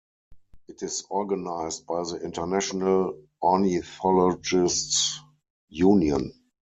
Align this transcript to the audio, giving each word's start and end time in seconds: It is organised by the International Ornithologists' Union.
It 0.67 0.81
is 0.81 1.05
organised 1.11 1.85
by 1.85 2.01
the 2.01 2.19
International 2.23 3.19
Ornithologists' 3.43 5.19
Union. 5.69 6.33